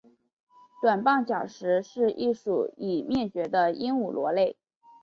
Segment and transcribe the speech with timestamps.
[0.81, 4.57] 短棒角石是一属已灭绝的鹦鹉螺类。